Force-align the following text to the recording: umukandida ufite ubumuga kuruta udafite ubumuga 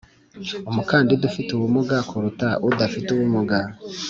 umukandida 0.69 1.23
ufite 1.31 1.49
ubumuga 1.53 1.95
kuruta 2.09 2.47
udafite 2.69 3.07
ubumuga 3.11 3.57